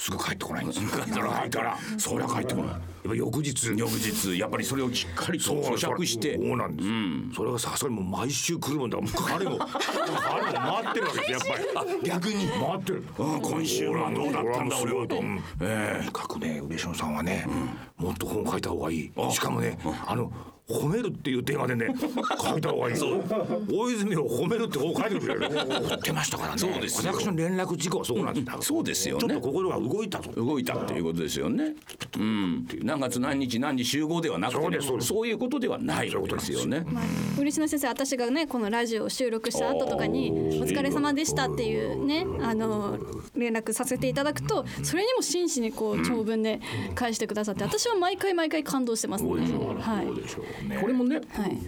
[0.00, 0.82] すぐ帰ってこないんです。
[0.82, 2.70] よ帰ってこないからそりゃ帰ってこない。
[2.70, 6.36] やっぱ翌日翌日やっぱりそれをしっかりと咀嚼して。
[6.36, 6.88] そうなんです。
[6.88, 6.94] よ、
[7.36, 8.96] それがさすがにもう毎週来るもんだ。
[8.98, 11.40] か彼も 彼も待ってるわけですやっ
[11.74, 12.00] ぱり。
[12.08, 12.46] 逆に。
[12.46, 13.04] 待ってる。
[13.18, 15.06] うん今週はどうだったんだ俺は。
[15.06, 15.42] とうん。
[15.60, 17.46] えとにかくね嬉野さんはね、
[17.98, 19.12] もっと本書いた方がいい。
[19.30, 20.32] しかもねあの
[20.70, 21.88] 褒めるっていうテーマでね
[22.42, 22.96] 書いた方がいい。
[23.72, 25.40] 大泉を褒めるって本書いてくれる。
[25.40, 26.58] 言ってましたからね。
[26.58, 27.12] そうですよ。
[27.12, 28.46] 私の連絡事項はそうなんです。
[28.48, 29.20] えそうですよね。
[29.20, 30.30] ちょっと心が動いたと。
[30.32, 31.74] 動いたっていうことですよね。
[32.18, 35.08] うん、何月何日何時集合ではなくてね、そうそうです。
[35.08, 36.84] そういうことではないわけですよね。
[37.38, 40.30] 嬉野先生私がねこのラジオを収録した後とかに
[40.60, 42.98] 「お疲れ様でした」っていうねあの
[43.34, 46.60] 連絡させていただくとそれにも真摯にこう長文で
[46.94, 49.30] 返してくださって私は毎回毎回感動してますね。
[49.30, 50.06] はい。
[50.06, 50.78] そうでしょうね。
[50.80, 51.58] これもね、はい。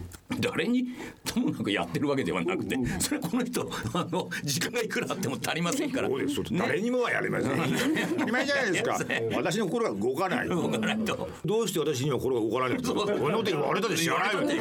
[0.41, 0.87] 誰に
[1.25, 6.09] ともなくやってるわけではなくて、それはこの人あの時間がいくらあっても足りませんから。
[6.09, 7.51] そうですそうです誰にもはやりません。
[7.51, 8.99] 当たり前じゃないですか。
[9.37, 10.49] 私の心が動かない。
[10.49, 11.29] 動かないと。
[11.45, 14.55] どうして私には心が動かないんですかこんなこと言われたで知らないよね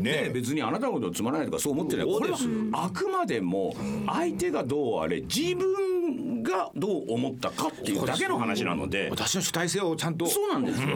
[0.00, 2.38] ね別にあなたのことをつまらないとかそう思ってないこれは
[2.72, 3.74] あくまでも
[4.06, 9.08] 相手がどうあれ自分がどう思ったかっていうだけの話なので。
[9.10, 10.26] 私の主体性をちゃんと。
[10.26, 10.88] そうなんですよ、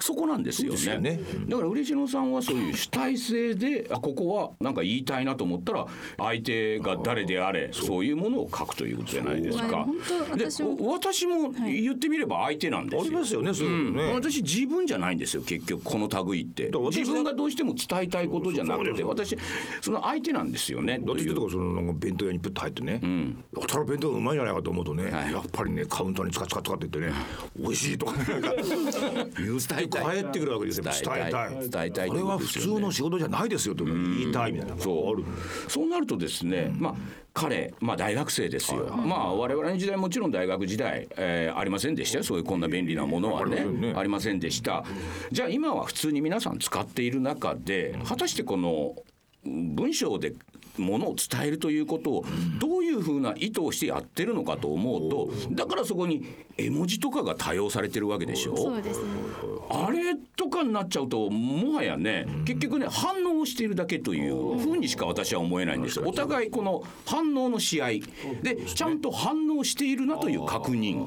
[0.00, 0.78] そこなんですよね。
[0.78, 1.20] そうですよね。
[1.48, 8.04] だから嬉野さんはそういう主体性であここはなんか言いたいなと思ったら相手が誰であれそう。
[8.04, 9.86] いうものを書くということじゃないですか。
[10.36, 10.44] で
[10.86, 13.00] 私も言ってみれば相手なんですよ。
[13.00, 14.12] ありますよねそういうのね。
[14.12, 16.70] 私自分じゃないんですよ結局この類って。
[16.70, 19.38] 自分がどうしても伝えたいことじゃなくて私
[19.80, 20.98] その相手なんですよね。
[20.98, 23.00] だって言ってたからそのなんか弁当屋にプッと入ってね、
[23.58, 25.32] やたら弁当がうまいんじゃないかと思うとね、はい。
[25.32, 27.16] やっぱりねカウンターにつかつかつかって言ってね
[27.58, 30.92] 美味しいとかねなんか言って帰ってくるわけですよ伝
[31.28, 35.70] えたい伝えたいこれは普通の仕事じゃないですよと言いたいみたいなそう。
[35.70, 36.94] そうなるとですね、まあ
[37.32, 42.24] 彼、まあ、大学生ですよ、まあ我々の時代もちろん大学時代、えーありませんでしたよ。
[42.24, 43.56] そういうこんな便利なものはね。
[43.56, 43.94] ありませんね。
[43.96, 44.84] ありませんでした。
[45.32, 48.94] じゃあ今は普通に皆さん使っている中で果たしてこの
[49.44, 50.32] 文章で
[50.78, 52.24] ものを伝えるということを
[52.58, 56.24] どういうふうな意図をしてやってるのかと思うとだからそこに
[56.56, 58.56] 絵文字とかが多用されてるわけでしょ？
[58.56, 59.06] そうですね。
[59.70, 67.88] あれとかになっちゃうともはやね結局ね反応をしているだけというふうにしか私は思えないんですお互いこの反応の試合。
[68.42, 71.04] でちゃんと反応しているなという確認。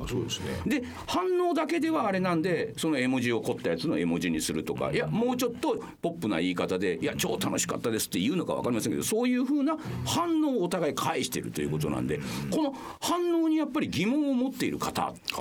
[0.68, 12.20] で反応だけではあれなんでその絵文字を凝ったやつの絵文字にするとかいやもうちょっとポップな言い方で「いや超楽しかったです」って言うのか分かりませんけどそういうふうな反応をお互い返しているということなんで
[12.52, 15.32] この反応にやっぱり疑問を持っている方って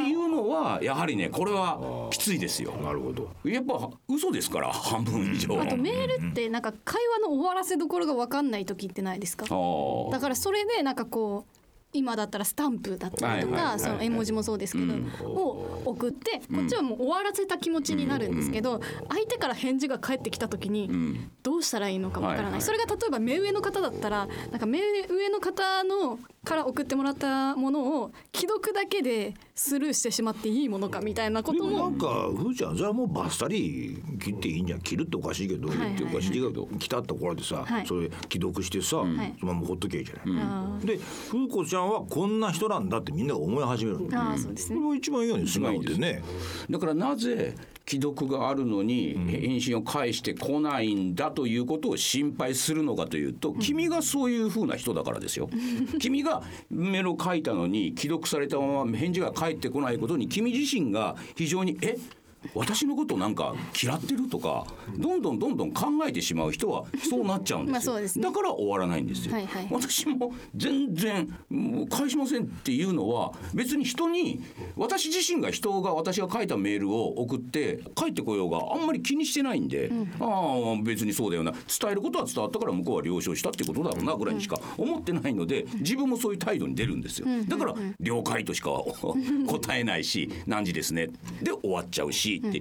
[0.00, 2.72] いうのはやはりねこれはきついですよ。
[2.72, 3.30] なるほど。
[3.44, 5.60] やっぱ嘘ですから半分以上。
[5.60, 9.46] あとメールってなんか会話の終わらせどころが分かんない時ってないですか？
[10.10, 11.55] だからそれでなんかこう
[11.96, 14.94] 今だったらスタンプだったりとはいはいはいかその絵文字もそうですけど
[15.28, 20.90] を送ってこっちはもう終わらせた気持ちになるんですけど相手から返事が返ってきた時に
[21.42, 22.44] どうしたらいいのかわからはい。
[22.46, 22.62] はないい。
[22.62, 31.70] それが例えば目上の方だったらなんか目上の方のから送ってもらったものを既読だけでスルーしてしまっていいものかみたいなこでとも。
[31.70, 34.80] もなんかふーちゃんそれはもうバッサリ切っていいんじゃん。
[34.80, 37.86] 切るっておかしいけど、はいはいっておかしいけど来たってこられてさ、はい。
[37.86, 40.98] それ既読してさ、いそのままほっときゃいいじゃない、あで
[41.30, 44.76] 風子ちゃんはこんな人なんだってみんなが思い始めるあーそうですね。
[44.76, 46.22] これは一番いいように素直でね。
[46.70, 47.54] だからなぜ
[47.88, 55.48] 既読があるのに返信を返してこないんだということを心配するのかというと君がそういうふうな人だからですよ。
[56.00, 61.96] 君がメールを書いたのに既読されたまま返事が返ってこないことに君自身が非常にえ？
[62.54, 67.72] 私のことなんか嫌ってるとかどんどんどんどん考えてしまう人はそうなっちゃうんですよ。
[67.72, 68.22] まあそうですね。
[68.22, 69.68] だから終わらないんですよ、はいはい。
[69.70, 71.28] 私も全然
[71.90, 74.42] 返しませんっていうのは別に人に
[74.76, 81.52] 私自身が人が私が書いたメールを送って返ってこようがあんまり気にしてないんで、ああ別にそうだよな。
[81.52, 87.26] 伝えることは伝わったから向こうは了承したってことだろうなぐらいにしか思ってないので自分もそういう態度に出るんですよ。
[87.46, 88.70] だから了解としか
[89.46, 91.08] 答えないし何時ですね。
[91.42, 92.60] で終わっちゃうしって。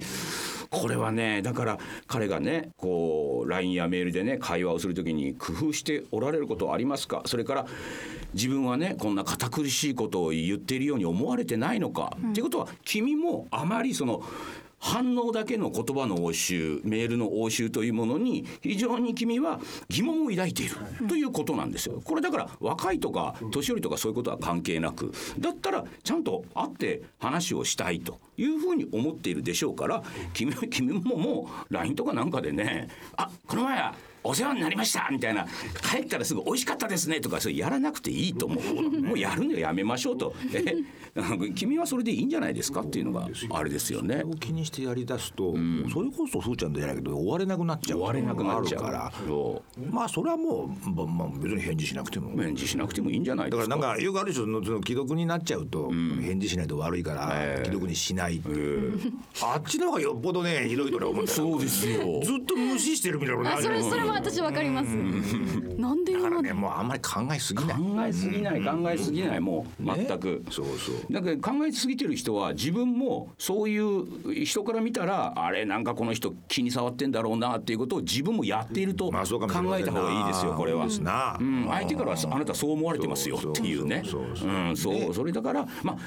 [0.71, 7.21] これはねだから彼がねこう LINE やメールでね会話をするときに工夫しておられることはありますか？
[7.25, 7.67] それから
[8.33, 14.23] 自分はねこんな堅苦しいことを言っているように思われてないのか、っていうことは君もあまりその
[14.85, 20.75] 反応だけの言葉の応酬メールの応酬というものに非常に君は疑問を抱いている
[21.09, 22.01] ということなんですよ。
[22.03, 30.03] これだから若いとか年寄りとかそういうことは関係なくだったらちゃんと会って話をしたいというふうに思っているでしょうから
[30.35, 33.95] 君君ももう LINE とかなんかでねあこの前は
[34.25, 35.45] お世話になりましたみたいな。
[35.89, 39.01] 帰ったらすぐ美味しかったですねとかそれやらなくていいと思う。
[39.01, 40.33] もうやるのやめましょうと。
[40.53, 40.75] え
[41.53, 44.21] 君はそれでいいんじゃないですかっていうのがあれですよね。
[44.21, 45.53] それを気にしてやりだすと、
[45.93, 48.81] それこそふーちゃんじゃないけど終われなくなっちゃう終われなくなっちゃう。
[48.81, 52.33] からそまあそれはもう、ままあ、別に返事しなくても。
[52.35, 53.69] う返事しなくてもいいんじゃないですか。
[53.69, 58.41] だからなんかよくある人のその既読になっちゃうと、返事しないと悪いから、既読にしない、
[59.41, 62.21] あっちの方がよっぽどねひどいと俺は思うんだよそうですよ。
[62.23, 63.55] ずっと無視してるみたいな
[64.15, 64.87] 私わかります。
[65.77, 67.77] なんで今ねもうあんまり考えすぎない。
[67.77, 71.13] 考えすぎない考えすぎないもう全く、そうそう。
[71.13, 79.17] だから考えすぎてる人は自分もそういう人から見たらあれなんかこの人気に障ってんだろうなっていうことを自分もやっていると考
[79.77, 80.87] えた方がいいですよこれは。
[80.89, 84.03] 相手からはあなたそう思われてますよっていうね。
[84.05, 84.77] そうそうそううん。
[84.77, 85.13] そう。
[85.13, 85.97] それだからまあ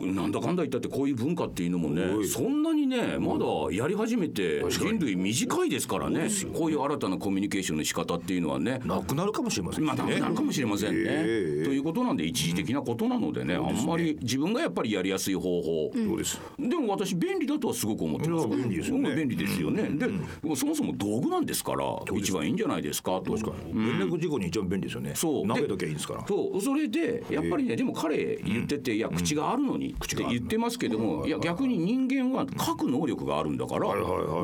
[0.00, 6.28] なんだかんだ言ったってこういう文化っていうのもねそんなにねまだやり始めて人類短いですからね。
[6.56, 8.80] こういう新たなコミュニケーションの仕方っていうのはね。
[8.84, 11.10] なくなるかもしれませんまあ、なくなるかもしれませんね。
[11.10, 11.64] ええ。
[11.64, 15.90] ということなんで一時的なことなのでね、あんまり自分がやっぱりやりやすい方法。
[15.94, 16.40] そうです。
[16.58, 18.48] でも私便利だとはすごく思ってます。
[18.48, 19.10] 便利ですよね。
[19.10, 19.88] うん便利ですよね。
[19.90, 20.06] で、
[20.54, 21.84] そもそも道具なんですから
[22.16, 23.20] 一番いいんじゃないですか？
[23.24, 23.34] と。
[23.34, 25.12] 連絡事故に一番便利ですよね。
[25.14, 25.48] そう。
[25.48, 26.24] 投げときゃいいんですから。
[26.26, 26.60] そう。
[26.60, 33.88] それでやっぱりねでも彼言ってて、いや口があるのにって言ってますけども、いや逆に人間は書く能力があるんだから、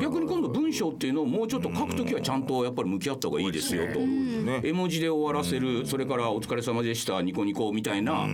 [0.01, 8.27] 逆に今度文章っていうのをもうちょっと書くときはちゃんとやっぱり向き合った方がいいですよと、ね絵文字で終わらせる、それからお疲れ様でしたニコニコみたいな、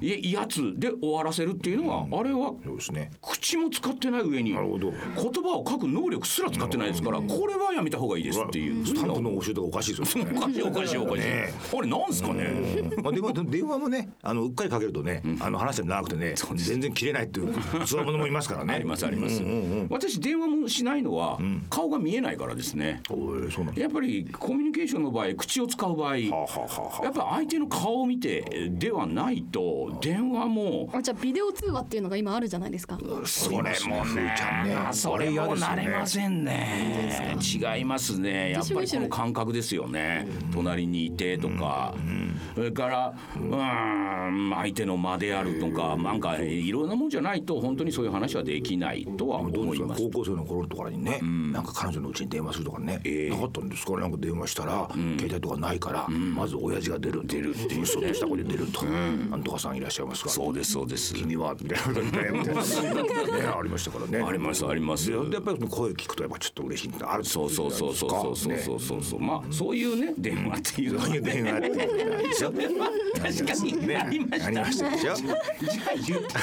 [0.00, 2.54] いやつで終わらせるっていうのは、あれは
[3.20, 8.86] 口も使ってない上に言葉を書く能力すら使ってないですから、これはやめた方がいいですっていう。
[8.86, 10.32] スタンプの教えとかおかしいですよね。
[10.36, 11.20] おかしいおかしいおかしい。
[11.20, 12.90] ねあれなんすかね。
[13.02, 17.54] まあ電話電話もねあのうっかりかけるとね、あの話が長くてね全然切れないっていう
[17.86, 18.74] そういうものもいますからね。
[18.74, 19.42] ありますあります。
[19.88, 21.38] 私電話もしないのは
[21.70, 23.02] 顔が見えないからですね。
[23.76, 32.98] やっぱりコミュニケーションの場合口を使う場合、やっぱ相手の顔を見てではないと電話もあじゃあビデオ通話っていうのが今あるじゃないですか。
[33.24, 34.76] それもねふーちゃんね。
[34.92, 37.36] それもなれませんね。
[37.40, 38.52] 違いますね。
[38.52, 40.26] やっぱりこの感覚ですよね。
[40.52, 41.94] 隣にいてとか。
[42.54, 50.02] それからうん相手の間であるとかなんかいろんなもんじゃないと本当にそういう話はできないとは思います。
[50.02, 61.14] 高校生の頃とかにね、なんか彼女のうちに電話するとかね、なかったんですかなんか電話したら、携帯とかないから、まず親父が出る出るっていうそっとした子で出ると、なんとかさんいらっしゃいますかそうですそうです。
[61.14, 62.18] 君はみたいなこと言って。
[62.30, 64.24] みたいなねありましたからね。
[64.26, 65.10] ありますあります。
[65.10, 69.20] でやっぱり声聞くとやっぱちょっと嬉しいってあるそうそうそうそうそうそうそうそうそう。
[69.20, 71.78] まあそういうね電話っていうのはそういう電話っていう
[73.20, 74.46] 確かにありました。
[74.46, 75.36] ありましたでしょじゃあ
[76.06, 76.34] 言って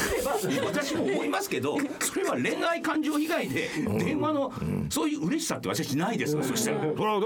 [0.48, 3.70] みれば私も思いますけどそれは恋愛感情以外で
[4.00, 4.52] 電話の
[4.90, 6.78] そういう嬉しさって私ないですよそしたら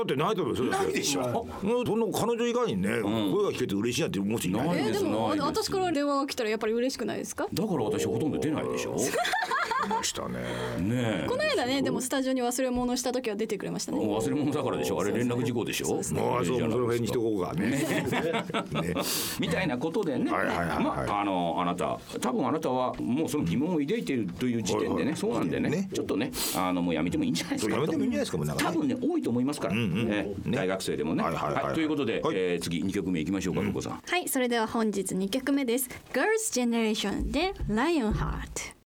[0.04, 1.48] ってないと思うよないでしょ。
[1.62, 4.78] その彼女以外にね、声が聞けて嬉しいなって思う人いない。
[4.78, 7.48] えーでも私から電話が来たらやっぱり嬉しくないですか？
[7.54, 8.96] だから私ほとんど出ないでしょ。
[8.96, 9.00] い
[9.88, 10.40] ましたね。
[10.80, 11.26] ねえ。
[11.28, 14.00] この間ねでもスタジオに忘れ物した時は出てくれましたね。
[14.00, 15.00] 忘れ物だからでしょ。
[15.00, 15.88] あれ連絡事項でしょ？
[15.88, 17.54] もうそうその辺にしとこうか。
[17.54, 17.70] ね。
[17.70, 18.94] ね。
[19.40, 20.84] みたいなことでね、はいはいはいはい。
[20.84, 25.70] まああのあなた多分あなたはもうその疑問を抱いているという時点でね、そうなんでね。
[25.70, 25.90] ね。
[25.94, 27.72] ちょっとねあのもうやめてもいいんじゃないですか。
[27.76, 30.34] そうやめてもいいんじゃないですかもうなんかね多分ね多いと思いますから、ね。
[30.48, 31.24] 大学生でもね。
[31.24, 31.76] はいはいはいはい。
[31.76, 32.36] ということで、はい。
[32.36, 34.02] えー次2曲目いきましょうか、ここさん。
[34.06, 35.90] はいそれでは本日2曲目です。
[36.14, 38.74] Girls Generation で Lionheart